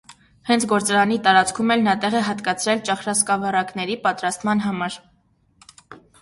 [0.49, 4.99] Հենց գործարանի տարածքում էլ նա տեղ է հատկացրել ճախրասավառնակների պատրաստման համար։